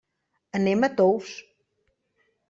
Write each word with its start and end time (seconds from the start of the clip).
Anem 0.59 0.87
a 0.87 0.89
Tous. 1.01 1.33